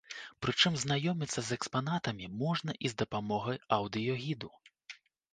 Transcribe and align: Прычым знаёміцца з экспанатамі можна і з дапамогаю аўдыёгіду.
Прычым 0.43 0.73
знаёміцца 0.83 1.41
з 1.49 1.57
экспанатамі 1.59 2.29
можна 2.43 2.71
і 2.89 2.91
з 2.93 2.97
дапамогаю 3.01 3.55
аўдыёгіду. 3.77 4.49